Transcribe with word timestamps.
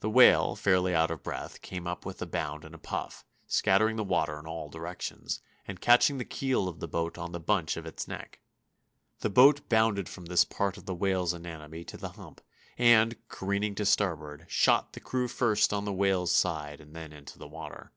The 0.00 0.10
whale, 0.10 0.54
fairly 0.56 0.94
out 0.94 1.10
of 1.10 1.22
breath, 1.22 1.62
came 1.62 1.86
up 1.86 2.04
with 2.04 2.20
a 2.20 2.26
bound 2.26 2.66
and 2.66 2.74
a 2.74 2.78
puff, 2.78 3.24
scattering 3.46 3.96
the 3.96 4.04
water 4.04 4.38
in 4.38 4.46
all 4.46 4.68
directions, 4.68 5.40
and 5.66 5.80
catching 5.80 6.18
the 6.18 6.26
keel 6.26 6.68
of 6.68 6.80
the 6.80 6.86
boat 6.86 7.16
on 7.16 7.32
the 7.32 7.40
bunch 7.40 7.78
of 7.78 7.86
its 7.86 8.06
neck. 8.06 8.40
The 9.20 9.30
boat 9.30 9.66
bounded 9.70 10.06
from 10.06 10.26
this 10.26 10.44
part 10.44 10.76
of 10.76 10.84
the 10.84 10.94
whale's 10.94 11.32
anatomy 11.32 11.82
to 11.84 11.96
the 11.96 12.10
hump, 12.10 12.42
and, 12.76 13.26
careening 13.28 13.74
to 13.76 13.86
starboard, 13.86 14.44
shot 14.50 14.92
the 14.92 15.00
crew 15.00 15.28
first 15.28 15.72
on 15.72 15.86
the 15.86 15.94
whale's 15.94 16.30
side 16.32 16.78
and 16.78 16.94
then 16.94 17.14
into 17.14 17.38
the 17.38 17.48
water. 17.48 17.90